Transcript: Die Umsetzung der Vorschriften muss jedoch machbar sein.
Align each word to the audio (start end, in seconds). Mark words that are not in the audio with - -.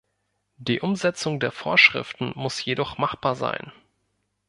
Die 0.57 0.79
Umsetzung 0.79 1.39
der 1.39 1.51
Vorschriften 1.51 2.31
muss 2.33 2.65
jedoch 2.65 2.97
machbar 2.97 3.35
sein. 3.35 3.71